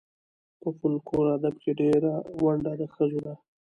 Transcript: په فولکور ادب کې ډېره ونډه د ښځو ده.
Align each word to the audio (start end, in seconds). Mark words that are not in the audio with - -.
په 0.61 0.67
فولکور 0.77 1.25
ادب 1.37 1.55
کې 1.63 1.71
ډېره 1.81 2.13
ونډه 2.43 2.71
د 2.79 2.81
ښځو 2.93 3.19
ده. 3.25 3.33